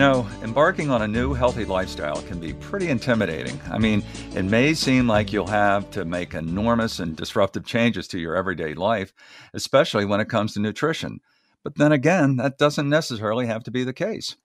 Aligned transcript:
know, 0.00 0.26
embarking 0.42 0.88
on 0.88 1.02
a 1.02 1.06
new 1.06 1.34
healthy 1.34 1.66
lifestyle 1.66 2.22
can 2.22 2.40
be 2.40 2.54
pretty 2.54 2.88
intimidating. 2.88 3.60
I 3.70 3.76
mean, 3.76 4.02
it 4.34 4.44
may 4.46 4.72
seem 4.72 5.06
like 5.06 5.30
you'll 5.30 5.46
have 5.46 5.90
to 5.90 6.06
make 6.06 6.32
enormous 6.32 7.00
and 7.00 7.14
disruptive 7.14 7.66
changes 7.66 8.08
to 8.08 8.18
your 8.18 8.34
everyday 8.34 8.72
life, 8.72 9.12
especially 9.52 10.06
when 10.06 10.18
it 10.18 10.30
comes 10.30 10.54
to 10.54 10.60
nutrition. 10.60 11.20
But 11.62 11.76
then 11.76 11.92
again, 11.92 12.36
that 12.36 12.56
doesn't 12.56 12.88
necessarily 12.88 13.46
have 13.48 13.62
to 13.64 13.70
be 13.70 13.84
the 13.84 13.92
case. 13.92 14.36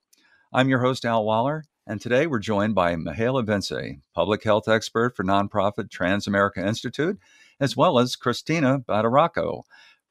I'm 0.52 0.68
your 0.68 0.80
host, 0.80 1.06
Al 1.06 1.24
Waller, 1.24 1.64
and 1.86 2.02
today 2.02 2.26
we're 2.26 2.38
joined 2.38 2.74
by 2.74 2.94
Mihaela 2.94 3.46
Vince, 3.46 3.72
public 4.14 4.44
health 4.44 4.68
expert 4.68 5.16
for 5.16 5.24
nonprofit 5.24 5.88
Transamerica 5.88 6.58
Institute, 6.58 7.18
as 7.58 7.74
well 7.74 7.98
as 7.98 8.14
Christina 8.14 8.80
Badaracco, 8.80 9.62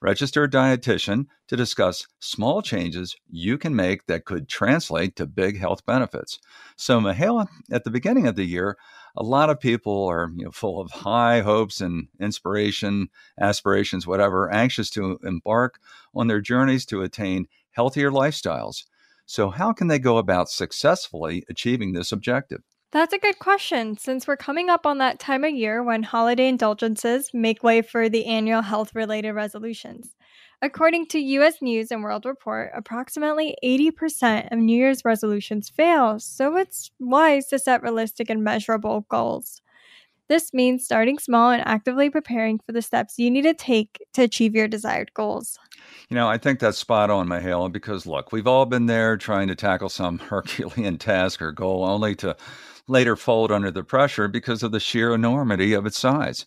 registered 0.02 0.52
dietitian, 0.52 1.26
to 1.48 1.55
discuss 1.55 2.08
small 2.20 2.62
changes 2.62 3.16
you 3.30 3.58
can 3.58 3.76
make 3.76 4.05
that 4.08 4.26
could 4.26 4.48
translate 4.48 5.16
to 5.16 5.26
big 5.26 5.58
health 5.58 5.86
benefits. 5.86 6.40
So, 6.76 6.99
Mihaela, 6.99 7.48
at 7.72 7.84
the 7.84 7.91
beginning 7.91 8.27
of 8.27 8.36
the 8.36 8.45
year, 8.45 8.77
a 9.16 9.23
lot 9.23 9.50
of 9.50 9.59
people 9.59 10.05
are 10.05 10.31
you 10.36 10.45
know, 10.45 10.52
full 10.52 10.80
of 10.81 10.91
high 10.91 11.41
hopes 11.41 11.81
and 11.81 12.08
inspiration, 12.20 13.09
aspirations, 13.39 14.05
whatever, 14.05 14.52
anxious 14.52 14.89
to 14.91 15.20
embark 15.23 15.80
on 16.14 16.27
their 16.27 16.41
journeys 16.41 16.86
to 16.88 17.02
attain 17.02 17.48
healthier 17.72 18.12
lifestyles. 18.12 18.86
So, 19.25 19.50
how 19.50 19.73
can 19.73 19.88
they 19.88 20.00
go 20.00 20.17
about 20.17 20.50
successfully 20.50 21.44
achieving 21.50 21.94
this 21.94 22.12
objective? 22.12 22.62
That's 22.95 23.12
a 23.12 23.20
good 23.20 23.40
question, 23.40 23.98
since 23.98 24.26
we're 24.26 24.38
coming 24.38 24.70
up 24.70 24.85
on 24.85 24.99
that 24.99 25.20
time 25.20 25.44
of 25.44 25.52
year 25.52 25.84
when 25.84 26.02
holiday 26.02 26.48
indulgences 26.48 27.30
make 27.34 27.62
way 27.62 27.81
for 27.81 28.08
the 28.08 28.26
annual 28.26 28.62
health 28.62 28.95
related 28.95 29.34
resolutions. 29.34 30.16
According 30.62 31.08
to 31.08 31.20
US 31.20 31.62
News 31.62 31.91
and 31.91 32.03
World 32.03 32.23
Report, 32.23 32.72
approximately 32.73 33.58
80% 33.61 34.50
of 34.50 34.59
New 34.59 34.78
Year's 34.78 35.03
resolutions 35.03 35.67
fail, 35.67 36.22
so 36.22 36.56
it's 36.56 36.89
wise 36.97 37.47
to 37.47 37.59
set 37.59 37.84
realistic 37.84 38.30
and 38.30 38.45
measurable 38.45 39.06
goals. 39.09 39.62
This 40.30 40.53
means 40.53 40.86
starting 40.86 41.19
small 41.19 41.52
and 41.52 41.67
actively 41.67 42.09
preparing 42.09 42.59
for 42.59 42.72
the 42.72 42.81
steps 42.81 43.19
you 43.19 43.30
need 43.30 43.41
to 43.41 43.53
take 43.53 44.00
to 44.14 44.22
achieve 44.22 44.56
your 44.56 44.69
desired 44.69 45.14
goals. 45.14 45.59
You 46.09 46.16
know, 46.16 46.30
I 46.30 46.38
think 46.38 46.59
that's 46.59 46.78
spot 46.78 47.09
on, 47.09 47.28
Mihaela, 47.28 47.73
because 47.73 48.06
look, 48.06 48.31
we've 48.31 48.47
all 48.47 48.66
been 48.66 48.86
there 48.86 49.17
trying 49.17 49.50
to 49.50 49.56
tackle 49.56 49.89
some 49.89 50.17
Herculean 50.30 50.97
task 50.97 51.41
or 51.41 51.52
goal 51.52 51.84
only 51.84 52.16
to 52.16 52.38
later 52.88 53.16
fold 53.16 53.52
under 53.52 53.72
the 53.72 53.83
pressure 53.83 54.28
because 54.28 54.64
of 54.64 54.72
the 54.72 54.80
sheer 54.80 55.14
enormity 55.14 55.73
of 55.73 55.86
its 55.86 55.97
size. 55.97 56.45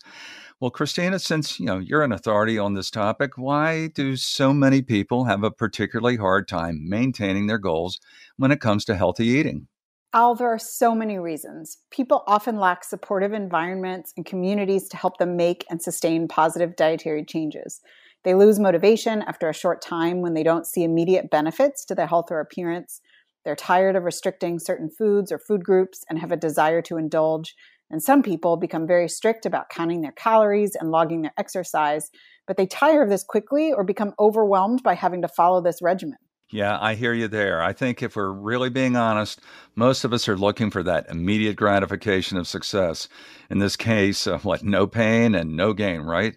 Well, 0.59 0.71
Christina, 0.71 1.19
since 1.19 1.59
you 1.59 1.67
know 1.67 1.79
you're 1.79 2.03
an 2.03 2.11
authority 2.11 2.57
on 2.57 2.73
this 2.73 2.91
topic, 2.91 3.37
why 3.37 3.87
do 3.87 4.17
so 4.17 4.53
many 4.53 4.81
people 4.81 5.23
have 5.23 5.43
a 5.43 5.51
particularly 5.51 6.17
hard 6.17 6.49
time 6.49 6.87
maintaining 6.87 7.47
their 7.47 7.57
goals 7.57 7.99
when 8.35 8.51
it 8.51 8.59
comes 8.59 8.83
to 8.85 8.95
healthy 8.95 9.27
eating? 9.27 9.67
Al, 10.11 10.35
there 10.35 10.47
are 10.49 10.59
so 10.59 10.95
many 10.95 11.19
reasons. 11.19 11.77
People 11.91 12.23
often 12.25 12.57
lack 12.57 12.83
supportive 12.83 13.31
environments 13.31 14.11
and 14.17 14.25
communities 14.25 14.89
to 14.89 14.97
help 14.97 15.17
them 15.17 15.37
make 15.37 15.65
and 15.69 15.81
sustain 15.81 16.27
positive 16.27 16.75
dietary 16.75 17.23
changes. 17.23 17.79
They 18.23 18.33
lose 18.33 18.59
motivation 18.59 19.21
after 19.21 19.47
a 19.47 19.53
short 19.53 19.81
time 19.81 20.21
when 20.21 20.33
they 20.33 20.43
don't 20.43 20.67
see 20.67 20.83
immediate 20.83 21.29
benefits 21.29 21.85
to 21.85 21.95
their 21.95 22.07
health 22.07 22.31
or 22.31 22.39
appearance. 22.39 23.01
They're 23.49 23.55
tired 23.55 23.95
of 23.95 24.03
restricting 24.03 24.59
certain 24.59 24.91
foods 24.91 25.31
or 25.31 25.39
food 25.39 25.63
groups 25.63 26.03
and 26.07 26.19
have 26.19 26.31
a 26.31 26.37
desire 26.37 26.83
to 26.83 26.97
indulge. 26.97 27.55
And 27.89 27.99
some 27.99 28.21
people 28.21 28.57
become 28.57 28.85
very 28.85 29.09
strict 29.09 29.43
about 29.43 29.71
counting 29.71 30.01
their 30.01 30.11
calories 30.11 30.75
and 30.75 30.91
logging 30.91 31.23
their 31.23 31.33
exercise, 31.35 32.11
but 32.45 32.57
they 32.57 32.67
tire 32.67 33.01
of 33.01 33.09
this 33.09 33.23
quickly 33.23 33.73
or 33.73 33.83
become 33.83 34.13
overwhelmed 34.19 34.83
by 34.83 34.93
having 34.93 35.23
to 35.23 35.27
follow 35.27 35.63
this 35.63 35.81
regimen. 35.81 36.19
Yeah, 36.51 36.77
I 36.79 36.93
hear 36.93 37.11
you 37.11 37.27
there. 37.27 37.59
I 37.59 37.73
think 37.73 38.03
if 38.03 38.15
we're 38.15 38.31
really 38.31 38.69
being 38.69 38.95
honest, 38.95 39.41
most 39.75 40.03
of 40.03 40.13
us 40.13 40.29
are 40.29 40.37
looking 40.37 40.69
for 40.69 40.83
that 40.83 41.09
immediate 41.09 41.55
gratification 41.55 42.37
of 42.37 42.47
success. 42.47 43.07
In 43.49 43.57
this 43.57 43.75
case, 43.75 44.27
uh, 44.27 44.37
what, 44.37 44.61
no 44.61 44.85
pain 44.85 45.33
and 45.33 45.55
no 45.55 45.73
gain, 45.73 46.01
right? 46.01 46.35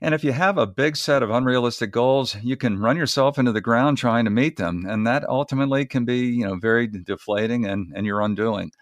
And 0.00 0.14
if 0.14 0.22
you 0.24 0.32
have 0.32 0.58
a 0.58 0.66
big 0.66 0.96
set 0.96 1.22
of 1.22 1.30
unrealistic 1.30 1.90
goals, 1.90 2.36
you 2.42 2.56
can 2.56 2.78
run 2.78 2.96
yourself 2.96 3.38
into 3.38 3.52
the 3.52 3.60
ground 3.60 3.98
trying 3.98 4.24
to 4.24 4.30
meet 4.30 4.56
them. 4.56 4.84
And 4.88 5.06
that 5.06 5.28
ultimately 5.28 5.86
can 5.86 6.04
be, 6.04 6.26
you 6.26 6.46
know, 6.46 6.56
very 6.56 6.86
deflating 6.86 7.64
and, 7.64 7.92
and 7.94 8.06
your 8.06 8.20
undoing. 8.20 8.72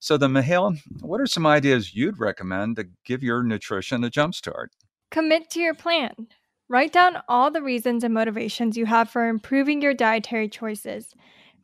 So 0.00 0.16
then, 0.16 0.32
Mihaela, 0.32 0.76
what 1.00 1.20
are 1.20 1.26
some 1.26 1.46
ideas 1.46 1.94
you'd 1.94 2.20
recommend 2.20 2.76
to 2.76 2.88
give 3.04 3.22
your 3.22 3.42
nutrition 3.42 4.04
a 4.04 4.10
jumpstart? 4.10 4.68
Commit 5.10 5.48
to 5.50 5.60
your 5.60 5.74
plan. 5.74 6.28
Write 6.68 6.92
down 6.92 7.18
all 7.28 7.50
the 7.50 7.62
reasons 7.62 8.04
and 8.04 8.14
motivations 8.14 8.76
you 8.76 8.86
have 8.86 9.10
for 9.10 9.28
improving 9.28 9.82
your 9.82 9.94
dietary 9.94 10.48
choices. 10.48 11.14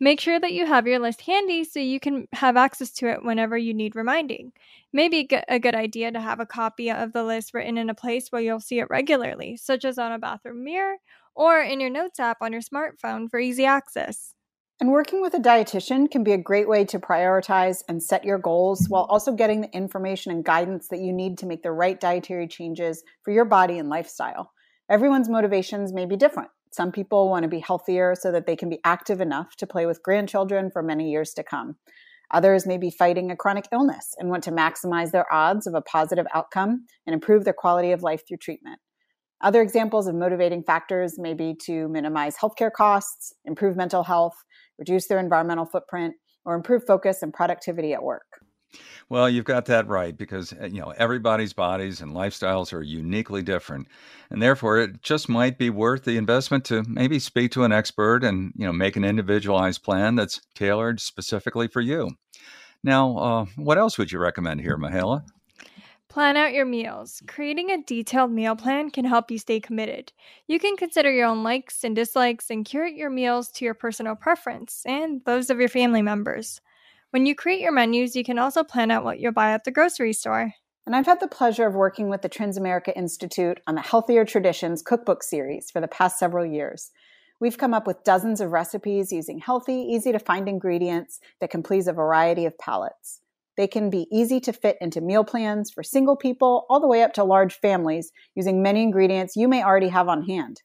Make 0.02 0.18
sure 0.18 0.40
that 0.40 0.52
you 0.52 0.64
have 0.64 0.86
your 0.86 0.98
list 0.98 1.20
handy 1.20 1.62
so 1.62 1.78
you 1.78 2.00
can 2.00 2.26
have 2.32 2.56
access 2.56 2.90
to 2.92 3.08
it 3.08 3.22
whenever 3.22 3.58
you 3.58 3.74
need 3.74 3.94
reminding. 3.94 4.52
Maybe 4.94 5.28
a 5.46 5.58
good 5.58 5.74
idea 5.74 6.10
to 6.10 6.20
have 6.20 6.40
a 6.40 6.46
copy 6.46 6.90
of 6.90 7.12
the 7.12 7.22
list 7.22 7.52
written 7.52 7.76
in 7.76 7.90
a 7.90 7.94
place 7.94 8.28
where 8.30 8.40
you'll 8.40 8.60
see 8.60 8.78
it 8.78 8.88
regularly, 8.88 9.58
such 9.58 9.84
as 9.84 9.98
on 9.98 10.12
a 10.12 10.18
bathroom 10.18 10.64
mirror 10.64 10.96
or 11.34 11.60
in 11.60 11.80
your 11.80 11.90
notes 11.90 12.18
app 12.18 12.38
on 12.40 12.52
your 12.52 12.62
smartphone 12.62 13.30
for 13.30 13.38
easy 13.38 13.66
access. 13.66 14.32
And 14.80 14.90
working 14.90 15.20
with 15.20 15.34
a 15.34 15.38
dietitian 15.38 16.10
can 16.10 16.24
be 16.24 16.32
a 16.32 16.38
great 16.38 16.66
way 16.66 16.86
to 16.86 16.98
prioritize 16.98 17.82
and 17.86 18.02
set 18.02 18.24
your 18.24 18.38
goals 18.38 18.86
while 18.88 19.04
also 19.10 19.32
getting 19.32 19.60
the 19.60 19.70
information 19.76 20.32
and 20.32 20.42
guidance 20.42 20.88
that 20.88 21.00
you 21.00 21.12
need 21.12 21.36
to 21.38 21.46
make 21.46 21.62
the 21.62 21.72
right 21.72 22.00
dietary 22.00 22.48
changes 22.48 23.02
for 23.22 23.32
your 23.32 23.44
body 23.44 23.78
and 23.78 23.90
lifestyle. 23.90 24.52
Everyone's 24.88 25.28
motivations 25.28 25.92
may 25.92 26.06
be 26.06 26.16
different. 26.16 26.48
Some 26.72 26.92
people 26.92 27.28
want 27.28 27.42
to 27.42 27.48
be 27.48 27.60
healthier 27.60 28.14
so 28.14 28.30
that 28.32 28.46
they 28.46 28.56
can 28.56 28.68
be 28.68 28.80
active 28.84 29.20
enough 29.20 29.56
to 29.56 29.66
play 29.66 29.86
with 29.86 30.02
grandchildren 30.02 30.70
for 30.70 30.82
many 30.82 31.10
years 31.10 31.32
to 31.34 31.42
come. 31.42 31.76
Others 32.32 32.66
may 32.66 32.78
be 32.78 32.90
fighting 32.90 33.30
a 33.30 33.36
chronic 33.36 33.66
illness 33.72 34.14
and 34.18 34.30
want 34.30 34.44
to 34.44 34.52
maximize 34.52 35.10
their 35.10 35.32
odds 35.32 35.66
of 35.66 35.74
a 35.74 35.82
positive 35.82 36.26
outcome 36.32 36.86
and 37.06 37.14
improve 37.14 37.44
their 37.44 37.52
quality 37.52 37.90
of 37.90 38.02
life 38.02 38.22
through 38.26 38.36
treatment. 38.36 38.78
Other 39.40 39.62
examples 39.62 40.06
of 40.06 40.14
motivating 40.14 40.62
factors 40.62 41.18
may 41.18 41.34
be 41.34 41.56
to 41.64 41.88
minimize 41.88 42.36
healthcare 42.36 42.70
costs, 42.70 43.32
improve 43.46 43.74
mental 43.74 44.04
health, 44.04 44.36
reduce 44.78 45.06
their 45.06 45.18
environmental 45.18 45.64
footprint, 45.64 46.14
or 46.44 46.54
improve 46.54 46.84
focus 46.86 47.22
and 47.22 47.32
productivity 47.32 47.92
at 47.94 48.02
work. 48.02 48.44
Well, 49.08 49.28
you've 49.28 49.44
got 49.44 49.66
that 49.66 49.88
right 49.88 50.16
because 50.16 50.52
uh, 50.52 50.66
you 50.66 50.80
know 50.80 50.92
everybody's 50.96 51.52
bodies 51.52 52.00
and 52.00 52.12
lifestyles 52.12 52.72
are 52.72 52.82
uniquely 52.82 53.42
different. 53.42 53.88
And 54.30 54.40
therefore 54.40 54.78
it 54.78 55.02
just 55.02 55.28
might 55.28 55.58
be 55.58 55.70
worth 55.70 56.04
the 56.04 56.16
investment 56.16 56.64
to 56.66 56.84
maybe 56.86 57.18
speak 57.18 57.50
to 57.52 57.64
an 57.64 57.72
expert 57.72 58.22
and 58.22 58.52
you 58.56 58.66
know 58.66 58.72
make 58.72 58.96
an 58.96 59.04
individualized 59.04 59.82
plan 59.82 60.14
that's 60.14 60.40
tailored 60.54 61.00
specifically 61.00 61.66
for 61.66 61.80
you. 61.80 62.10
Now, 62.82 63.16
uh, 63.18 63.44
what 63.56 63.78
else 63.78 63.98
would 63.98 64.12
you 64.12 64.18
recommend 64.18 64.60
here, 64.60 64.78
Mihaela? 64.78 65.22
Plan 66.08 66.36
out 66.36 66.52
your 66.52 66.66
meals. 66.66 67.22
Creating 67.28 67.70
a 67.70 67.82
detailed 67.84 68.32
meal 68.32 68.56
plan 68.56 68.90
can 68.90 69.04
help 69.04 69.30
you 69.30 69.38
stay 69.38 69.60
committed. 69.60 70.12
You 70.48 70.58
can 70.58 70.76
consider 70.76 71.10
your 71.12 71.26
own 71.26 71.44
likes 71.44 71.84
and 71.84 71.94
dislikes 71.94 72.50
and 72.50 72.64
curate 72.64 72.96
your 72.96 73.10
meals 73.10 73.48
to 73.52 73.64
your 73.64 73.74
personal 73.74 74.16
preference 74.16 74.82
and 74.86 75.20
those 75.24 75.50
of 75.50 75.60
your 75.60 75.68
family 75.68 76.02
members. 76.02 76.60
When 77.12 77.26
you 77.26 77.34
create 77.34 77.60
your 77.60 77.72
menus, 77.72 78.14
you 78.14 78.22
can 78.22 78.38
also 78.38 78.62
plan 78.62 78.92
out 78.92 79.02
what 79.02 79.18
you'll 79.18 79.32
buy 79.32 79.50
at 79.50 79.64
the 79.64 79.72
grocery 79.72 80.12
store. 80.12 80.52
And 80.86 80.94
I've 80.94 81.06
had 81.06 81.18
the 81.18 81.26
pleasure 81.26 81.66
of 81.66 81.74
working 81.74 82.08
with 82.08 82.22
the 82.22 82.28
Transamerica 82.28 82.92
Institute 82.94 83.58
on 83.66 83.74
the 83.74 83.80
Healthier 83.80 84.24
Traditions 84.24 84.80
cookbook 84.80 85.24
series 85.24 85.72
for 85.72 85.80
the 85.80 85.88
past 85.88 86.20
several 86.20 86.46
years. 86.46 86.92
We've 87.40 87.58
come 87.58 87.74
up 87.74 87.84
with 87.84 88.04
dozens 88.04 88.40
of 88.40 88.52
recipes 88.52 89.10
using 89.10 89.38
healthy, 89.38 89.74
easy 89.74 90.12
to 90.12 90.20
find 90.20 90.48
ingredients 90.48 91.18
that 91.40 91.50
can 91.50 91.64
please 91.64 91.88
a 91.88 91.92
variety 91.92 92.46
of 92.46 92.56
palates. 92.58 93.20
They 93.56 93.66
can 93.66 93.90
be 93.90 94.06
easy 94.12 94.38
to 94.40 94.52
fit 94.52 94.78
into 94.80 95.00
meal 95.00 95.24
plans 95.24 95.68
for 95.68 95.82
single 95.82 96.16
people 96.16 96.64
all 96.70 96.78
the 96.78 96.86
way 96.86 97.02
up 97.02 97.12
to 97.14 97.24
large 97.24 97.58
families 97.58 98.12
using 98.36 98.62
many 98.62 98.84
ingredients 98.84 99.34
you 99.34 99.48
may 99.48 99.64
already 99.64 99.88
have 99.88 100.08
on 100.08 100.22
hand. 100.22 100.62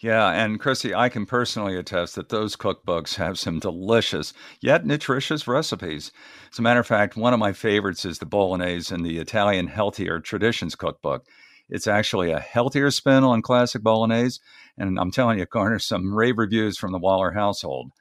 Yeah, 0.00 0.30
and 0.30 0.58
Chrissy, 0.58 0.92
I 0.92 1.08
can 1.08 1.26
personally 1.26 1.76
attest 1.76 2.16
that 2.16 2.28
those 2.28 2.56
cookbooks 2.56 3.14
have 3.16 3.38
some 3.38 3.60
delicious 3.60 4.32
yet 4.60 4.84
nutritious 4.84 5.46
recipes. 5.46 6.10
As 6.50 6.58
a 6.58 6.62
matter 6.62 6.80
of 6.80 6.86
fact, 6.86 7.16
one 7.16 7.32
of 7.32 7.38
my 7.38 7.52
favorites 7.52 8.04
is 8.04 8.18
the 8.18 8.26
Bolognese 8.26 8.92
in 8.92 9.02
the 9.02 9.18
Italian 9.18 9.68
Healthier 9.68 10.18
Traditions 10.18 10.74
cookbook. 10.74 11.24
It's 11.68 11.86
actually 11.86 12.32
a 12.32 12.40
healthier 12.40 12.90
spin 12.90 13.22
on 13.24 13.42
classic 13.42 13.82
Bolognese, 13.82 14.40
and 14.76 14.98
I'm 14.98 15.12
telling 15.12 15.38
you, 15.38 15.46
garners 15.50 15.86
some 15.86 16.12
rave 16.12 16.36
reviews 16.36 16.76
from 16.76 16.92
the 16.92 16.98
Waller 16.98 17.30
household. 17.30 17.92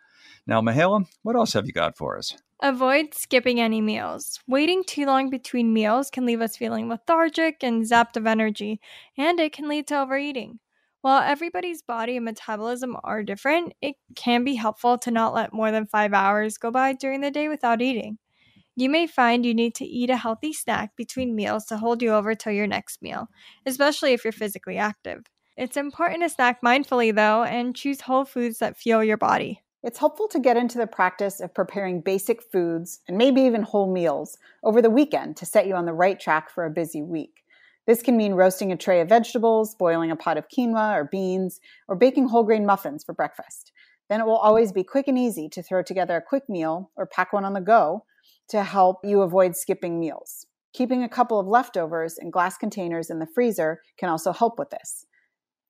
Now, 0.47 0.59
Mihaela, 0.59 1.05
what 1.21 1.35
else 1.35 1.53
have 1.53 1.67
you 1.67 1.71
got 1.71 1.97
for 1.97 2.17
us? 2.17 2.35
Avoid 2.63 3.13
skipping 3.13 3.59
any 3.59 3.79
meals. 3.79 4.39
Waiting 4.47 4.83
too 4.83 5.05
long 5.05 5.29
between 5.29 5.71
meals 5.71 6.09
can 6.09 6.25
leave 6.25 6.41
us 6.41 6.57
feeling 6.57 6.89
lethargic 6.89 7.63
and 7.63 7.83
zapped 7.83 8.17
of 8.17 8.25
energy, 8.25 8.81
and 9.15 9.39
it 9.39 9.53
can 9.53 9.67
lead 9.67 9.87
to 9.87 9.99
overeating. 9.99 10.59
While 11.01 11.23
everybody's 11.23 11.81
body 11.81 12.15
and 12.17 12.25
metabolism 12.25 12.95
are 13.03 13.23
different, 13.23 13.73
it 13.81 13.95
can 14.15 14.43
be 14.43 14.55
helpful 14.55 14.97
to 14.99 15.11
not 15.11 15.33
let 15.33 15.53
more 15.53 15.71
than 15.71 15.87
five 15.87 16.13
hours 16.13 16.57
go 16.59 16.69
by 16.71 16.93
during 16.93 17.21
the 17.21 17.31
day 17.31 17.47
without 17.47 17.81
eating. 17.81 18.19
You 18.75 18.89
may 18.89 19.07
find 19.07 19.45
you 19.45 19.53
need 19.53 19.75
to 19.75 19.85
eat 19.85 20.09
a 20.09 20.17
healthy 20.17 20.53
snack 20.53 20.95
between 20.95 21.35
meals 21.35 21.65
to 21.65 21.77
hold 21.77 22.01
you 22.01 22.11
over 22.11 22.35
till 22.35 22.53
your 22.53 22.67
next 22.67 23.01
meal, 23.01 23.27
especially 23.65 24.13
if 24.13 24.23
you're 24.23 24.31
physically 24.31 24.77
active. 24.77 25.25
It's 25.57 25.75
important 25.77 26.21
to 26.21 26.29
snack 26.29 26.61
mindfully 26.61 27.13
though 27.13 27.43
and 27.43 27.75
choose 27.75 28.01
whole 28.01 28.25
foods 28.25 28.59
that 28.59 28.77
fuel 28.77 29.03
your 29.03 29.17
body. 29.17 29.61
it's 29.83 29.97
helpful 29.99 30.27
to 30.27 30.39
get 30.39 30.57
into 30.57 30.77
the 30.77 30.87
practice 30.87 31.39
of 31.39 31.53
preparing 31.53 32.01
basic 32.01 32.41
foods 32.43 32.99
and 33.07 33.17
maybe 33.17 33.41
even 33.41 33.63
whole 33.63 33.91
meals 33.91 34.37
over 34.63 34.81
the 34.81 34.89
weekend 34.89 35.35
to 35.37 35.45
set 35.45 35.65
you 35.67 35.73
on 35.75 35.85
the 35.85 35.93
right 35.93 36.19
track 36.19 36.49
for 36.51 36.65
a 36.65 36.69
busy 36.69 37.01
week. 37.01 37.40
This 37.87 38.01
can 38.01 38.15
mean 38.15 38.33
roasting 38.33 38.71
a 38.71 38.77
tray 38.77 39.01
of 39.01 39.09
vegetables, 39.09 39.75
boiling 39.75 40.11
a 40.11 40.15
pot 40.15 40.37
of 40.37 40.47
quinoa 40.47 40.95
or 40.95 41.09
beans, 41.11 41.59
or 41.87 41.95
baking 41.95 42.27
whole 42.27 42.43
grain 42.43 42.65
muffins 42.65 43.03
for 43.03 43.13
breakfast. 43.13 43.71
Then 44.09 44.19
it 44.19 44.25
will 44.25 44.37
always 44.37 44.71
be 44.71 44.83
quick 44.83 45.07
and 45.07 45.17
easy 45.17 45.49
to 45.49 45.63
throw 45.63 45.81
together 45.81 46.17
a 46.17 46.21
quick 46.21 46.49
meal 46.49 46.91
or 46.95 47.05
pack 47.05 47.33
one 47.33 47.45
on 47.45 47.53
the 47.53 47.61
go 47.61 48.05
to 48.49 48.63
help 48.63 48.99
you 49.03 49.21
avoid 49.21 49.55
skipping 49.55 49.99
meals. 49.99 50.45
Keeping 50.73 51.03
a 51.03 51.09
couple 51.09 51.39
of 51.39 51.47
leftovers 51.47 52.17
in 52.17 52.29
glass 52.29 52.57
containers 52.57 53.09
in 53.09 53.19
the 53.19 53.27
freezer 53.33 53.81
can 53.97 54.09
also 54.09 54.31
help 54.31 54.59
with 54.59 54.69
this. 54.69 55.05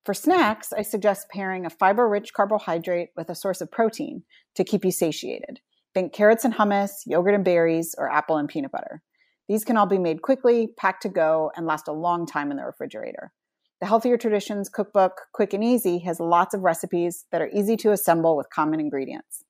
For 0.04 0.14
snacks, 0.14 0.72
I 0.72 0.82
suggest 0.82 1.28
pairing 1.30 1.64
a 1.64 1.70
fiber 1.70 2.08
rich 2.08 2.32
carbohydrate 2.34 3.10
with 3.16 3.30
a 3.30 3.34
source 3.36 3.60
of 3.60 3.70
protein 3.70 4.24
to 4.56 4.64
keep 4.64 4.84
you 4.84 4.90
satiated. 4.90 5.60
Think 5.94 6.12
carrots 6.12 6.44
and 6.44 6.54
hummus, 6.54 7.02
yogurt 7.06 7.34
and 7.34 7.44
berries, 7.44 7.94
or 7.96 8.10
apple 8.10 8.36
and 8.36 8.48
peanut 8.48 8.72
butter. 8.72 9.02
These 9.48 9.64
can 9.64 9.76
all 9.76 9.86
be 9.86 9.98
made 9.98 10.22
quickly, 10.22 10.68
packed 10.76 11.02
to 11.02 11.08
go, 11.08 11.50
and 11.56 11.66
last 11.66 11.88
a 11.88 11.92
long 11.92 12.26
time 12.26 12.50
in 12.50 12.56
the 12.56 12.64
refrigerator. 12.64 13.32
The 13.80 13.86
Healthier 13.86 14.16
Traditions 14.16 14.68
cookbook, 14.68 15.22
Quick 15.32 15.52
and 15.52 15.64
Easy, 15.64 15.98
has 16.00 16.20
lots 16.20 16.54
of 16.54 16.62
recipes 16.62 17.24
that 17.32 17.42
are 17.42 17.50
easy 17.52 17.76
to 17.78 17.90
assemble 17.90 18.36
with 18.36 18.48
common 18.50 18.78
ingredients. 18.78 19.44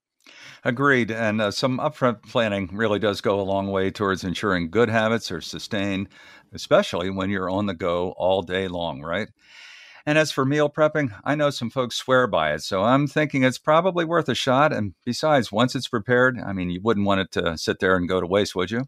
Agreed. 0.65 1.11
And 1.11 1.41
uh, 1.41 1.51
some 1.51 1.79
upfront 1.79 2.23
planning 2.23 2.71
really 2.73 2.99
does 2.99 3.21
go 3.21 3.41
a 3.41 3.43
long 3.43 3.71
way 3.71 3.91
towards 3.91 4.25
ensuring 4.25 4.71
good 4.71 4.89
habits 4.89 5.31
are 5.31 5.41
sustained, 5.41 6.09
especially 6.53 7.11
when 7.11 7.31
you're 7.31 7.51
on 7.51 7.67
the 7.67 7.75
go 7.75 8.13
all 8.17 8.43
day 8.43 8.69
long, 8.69 9.03
right? 9.03 9.29
And 10.07 10.19
as 10.19 10.33
for 10.33 10.45
meal 10.45 10.69
prepping, 10.69 11.13
I 11.25 11.35
know 11.35 11.51
some 11.51 11.71
folks 11.71 11.97
swear 11.97 12.27
by 12.27 12.55
it, 12.55 12.63
so 12.63 12.83
I'm 12.83 13.07
thinking 13.07 13.45
it's 13.45 13.59
probably 13.59 14.05
worth 14.05 14.29
a 14.29 14.35
shot. 14.35 14.73
And 14.73 14.95
besides, 15.05 15.53
once 15.53 15.75
it's 15.75 15.89
prepared, 15.89 16.41
I 16.45 16.53
mean, 16.53 16.71
you 16.71 16.81
wouldn't 16.83 17.07
want 17.07 17.21
it 17.21 17.31
to 17.33 17.57
sit 17.57 17.79
there 17.79 17.97
and 17.97 18.09
go 18.09 18.21
to 18.21 18.27
waste, 18.27 18.57
would 18.57 18.71
you? 18.71 18.85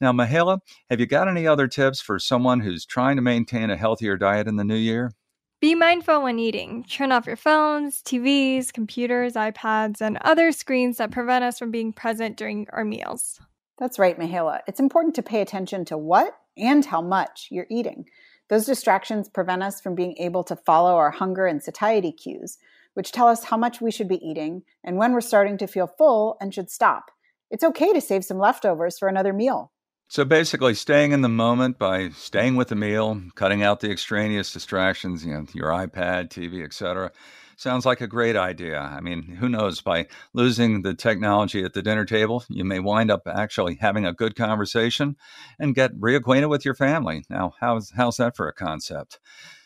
Now, 0.00 0.12
Mihaela, 0.12 0.58
have 0.90 1.00
you 1.00 1.06
got 1.06 1.28
any 1.28 1.46
other 1.46 1.68
tips 1.68 2.00
for 2.00 2.18
someone 2.18 2.60
who's 2.60 2.84
trying 2.84 3.16
to 3.16 3.22
maintain 3.22 3.70
a 3.70 3.76
healthier 3.76 4.16
diet 4.16 4.48
in 4.48 4.56
the 4.56 4.64
new 4.64 4.76
year? 4.76 5.12
Be 5.60 5.74
mindful 5.74 6.22
when 6.22 6.38
eating. 6.38 6.84
Turn 6.84 7.10
off 7.10 7.26
your 7.26 7.36
phones, 7.36 8.02
TVs, 8.02 8.72
computers, 8.72 9.32
iPads, 9.32 10.00
and 10.00 10.18
other 10.18 10.52
screens 10.52 10.98
that 10.98 11.10
prevent 11.10 11.44
us 11.44 11.58
from 11.58 11.70
being 11.70 11.92
present 11.92 12.36
during 12.36 12.66
our 12.70 12.84
meals. 12.84 13.40
That's 13.78 13.98
right, 13.98 14.18
Mihaela. 14.18 14.60
It's 14.66 14.80
important 14.80 15.14
to 15.14 15.22
pay 15.22 15.40
attention 15.40 15.84
to 15.86 15.96
what 15.96 16.36
and 16.56 16.84
how 16.84 17.00
much 17.00 17.48
you're 17.50 17.66
eating. 17.70 18.04
Those 18.48 18.66
distractions 18.66 19.28
prevent 19.28 19.62
us 19.62 19.80
from 19.80 19.94
being 19.94 20.16
able 20.18 20.44
to 20.44 20.56
follow 20.56 20.96
our 20.96 21.10
hunger 21.10 21.46
and 21.46 21.62
satiety 21.62 22.12
cues, 22.12 22.58
which 22.92 23.10
tell 23.10 23.28
us 23.28 23.44
how 23.44 23.56
much 23.56 23.80
we 23.80 23.90
should 23.90 24.08
be 24.08 24.24
eating 24.24 24.62
and 24.84 24.98
when 24.98 25.12
we're 25.12 25.20
starting 25.20 25.56
to 25.58 25.66
feel 25.66 25.86
full 25.86 26.36
and 26.40 26.52
should 26.52 26.70
stop. 26.70 27.10
It's 27.50 27.64
okay 27.64 27.92
to 27.92 28.00
save 28.00 28.24
some 28.24 28.38
leftovers 28.38 28.98
for 28.98 29.08
another 29.08 29.32
meal. 29.32 29.72
So 30.14 30.24
basically, 30.24 30.74
staying 30.74 31.10
in 31.10 31.22
the 31.22 31.28
moment 31.28 31.76
by 31.76 32.10
staying 32.10 32.54
with 32.54 32.68
the 32.68 32.76
meal, 32.76 33.20
cutting 33.34 33.64
out 33.64 33.80
the 33.80 33.90
extraneous 33.90 34.52
distractions, 34.52 35.26
you 35.26 35.34
know, 35.34 35.44
your 35.52 35.70
iPad, 35.70 36.28
TV, 36.28 36.64
etc. 36.64 37.10
Sounds 37.56 37.84
like 37.84 38.00
a 38.00 38.06
great 38.06 38.36
idea. 38.36 38.78
I 38.78 39.00
mean, 39.00 39.22
who 39.24 39.48
knows? 39.48 39.80
By 39.80 40.06
losing 40.32 40.82
the 40.82 40.94
technology 40.94 41.64
at 41.64 41.72
the 41.72 41.82
dinner 41.82 42.04
table, 42.04 42.44
you 42.48 42.64
may 42.64 42.78
wind 42.78 43.10
up 43.10 43.22
actually 43.26 43.74
having 43.74 44.06
a 44.06 44.12
good 44.12 44.36
conversation 44.36 45.16
and 45.58 45.74
get 45.74 45.98
reacquainted 45.98 46.48
with 46.48 46.64
your 46.64 46.76
family. 46.76 47.24
Now, 47.28 47.54
how's 47.58 47.90
how's 47.90 48.18
that 48.18 48.36
for 48.36 48.46
a 48.46 48.52
concept? 48.52 49.18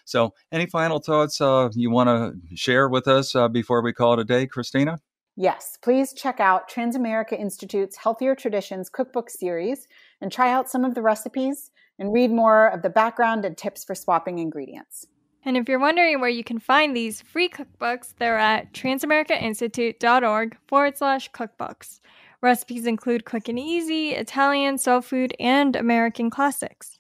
So, 0.06 0.33
any 0.51 0.65
final 0.65 0.99
thoughts 0.99 1.43
uh, 1.43 1.69
you 1.75 1.91
want 1.91 2.09
to 2.09 2.56
share 2.56 2.89
with 2.89 3.06
us 3.06 3.37
uh, 3.37 3.49
before 3.49 3.83
we 3.83 3.93
call 3.93 4.15
it 4.15 4.21
a 4.21 4.25
day, 4.25 4.47
Christina? 4.47 4.99
Yes, 5.41 5.79
please 5.81 6.12
check 6.15 6.41
out 6.41 6.69
Transamerica 6.69 7.39
Institute's 7.39 7.97
Healthier 7.97 8.35
Traditions 8.35 8.89
cookbook 8.89 9.31
series 9.31 9.87
and 10.20 10.32
try 10.32 10.50
out 10.50 10.70
some 10.70 10.85
of 10.85 10.94
the 10.94 11.03
recipes 11.03 11.70
and 11.99 12.12
read 12.12 12.31
more 12.31 12.69
of 12.69 12.82
the 12.82 12.91
background 12.91 13.44
and 13.44 13.56
tips 13.56 13.85
for 13.85 13.94
swapping 13.94 14.38
ingredients. 14.38 15.06
And 15.44 15.56
if 15.56 15.69
you're 15.69 15.79
wondering 15.79 16.20
where 16.20 16.29
you 16.29 16.44
can 16.44 16.59
find 16.59 16.94
these 16.94 17.23
free 17.23 17.49
cookbooks, 17.49 18.15
they're 18.19 18.38
at 18.38 18.73
transamericainstitute.org 18.73 20.56
forward 20.67 20.99
slash 20.99 21.31
cookbooks. 21.31 22.00
Recipes 22.41 22.87
include 22.87 23.25
quick 23.25 23.49
and 23.49 23.59
easy, 23.59 24.11
Italian, 24.11 24.79
soul 24.79 25.00
food, 25.00 25.35
and 25.41 25.75
American 25.75 26.31
classics. 26.31 26.99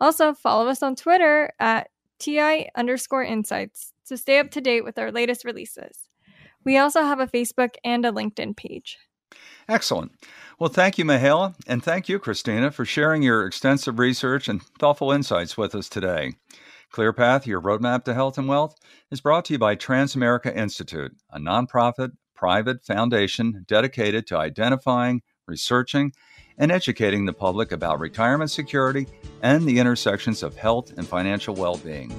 Also, 0.00 0.32
follow 0.32 0.68
us 0.68 0.82
on 0.82 0.96
Twitter 0.96 1.52
at 1.60 1.90
TI 2.18 2.70
underscore 2.74 3.22
insights 3.22 3.92
to 4.06 4.16
stay 4.16 4.38
up 4.38 4.50
to 4.52 4.60
date 4.60 4.84
with 4.84 4.98
our 4.98 5.12
latest 5.12 5.44
releases. 5.44 6.08
We 6.64 6.76
also 6.76 7.02
have 7.02 7.20
a 7.20 7.26
Facebook 7.26 7.74
and 7.84 8.04
a 8.04 8.12
LinkedIn 8.12 8.56
page. 8.56 8.98
Excellent. 9.68 10.12
Well, 10.60 10.68
thank 10.68 10.98
you, 10.98 11.06
Mihaela, 11.06 11.54
and 11.66 11.82
thank 11.82 12.06
you, 12.06 12.18
Christina, 12.18 12.70
for 12.70 12.84
sharing 12.84 13.22
your 13.22 13.46
extensive 13.46 13.98
research 13.98 14.46
and 14.46 14.62
thoughtful 14.62 15.10
insights 15.10 15.56
with 15.56 15.74
us 15.74 15.88
today. 15.88 16.34
ClearPath, 16.92 17.46
your 17.46 17.62
roadmap 17.62 18.04
to 18.04 18.12
health 18.12 18.36
and 18.36 18.46
wealth, 18.46 18.76
is 19.10 19.22
brought 19.22 19.46
to 19.46 19.54
you 19.54 19.58
by 19.58 19.74
Transamerica 19.74 20.54
Institute, 20.54 21.16
a 21.30 21.38
nonprofit 21.38 22.12
private 22.34 22.84
foundation 22.84 23.64
dedicated 23.66 24.26
to 24.26 24.36
identifying, 24.36 25.22
researching, 25.46 26.12
and 26.58 26.70
educating 26.70 27.24
the 27.24 27.32
public 27.32 27.72
about 27.72 27.98
retirement 27.98 28.50
security 28.50 29.06
and 29.40 29.64
the 29.64 29.78
intersections 29.78 30.42
of 30.42 30.56
health 30.56 30.92
and 30.98 31.08
financial 31.08 31.54
well 31.54 31.78
being. 31.78 32.12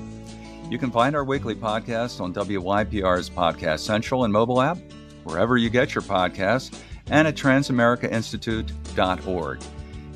You 0.67 0.79
can 0.79 0.89
find 0.89 1.15
our 1.15 1.23
weekly 1.23 1.53
podcast 1.53 2.19
on 2.19 2.33
WYPR's 2.33 3.29
Podcast 3.29 3.81
Central 3.81 4.23
and 4.23 4.33
mobile 4.33 4.63
app, 4.63 4.79
wherever 5.25 5.57
you 5.57 5.69
get 5.69 5.93
your 5.93 6.01
podcasts, 6.01 6.81
and 7.11 7.27
at 7.27 7.35
transamericainstitute.org. 7.35 9.61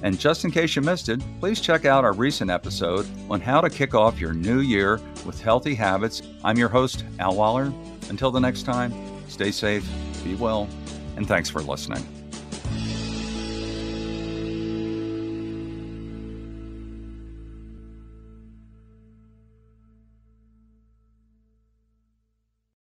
And 0.01 0.19
just 0.19 0.43
in 0.45 0.51
case 0.51 0.75
you 0.75 0.81
missed 0.81 1.09
it, 1.09 1.21
please 1.39 1.61
check 1.61 1.85
out 1.85 2.03
our 2.03 2.13
recent 2.13 2.49
episode 2.51 3.07
on 3.29 3.41
how 3.41 3.61
to 3.61 3.69
kick 3.69 3.93
off 3.93 4.19
your 4.19 4.33
new 4.33 4.59
year 4.59 4.99
with 5.25 5.39
healthy 5.41 5.75
habits. 5.75 6.23
I'm 6.43 6.57
your 6.57 6.69
host, 6.69 7.05
Al 7.19 7.35
Waller. 7.35 7.71
Until 8.09 8.31
the 8.31 8.39
next 8.39 8.63
time, 8.63 8.91
stay 9.27 9.51
safe, 9.51 9.87
be 10.23 10.33
well, 10.35 10.67
and 11.15 11.27
thanks 11.27 11.49
for 11.49 11.61
listening. 11.61 12.24